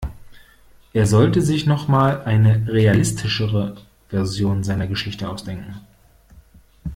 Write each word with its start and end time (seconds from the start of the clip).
Er 0.93 1.05
sollte 1.05 1.43
sich 1.43 1.67
noch 1.67 1.87
mal 1.87 2.23
eine 2.23 2.65
realistischere 2.67 3.75
Version 4.09 4.63
seiner 4.63 4.87
Geschichte 4.87 5.29
ausdenken. 5.29 5.79